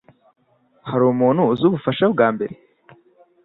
Hari 0.89 1.03
umuntu 1.13 1.41
uzi 1.51 1.63
ubufasha 1.65 2.05
bwambere? 2.13 2.53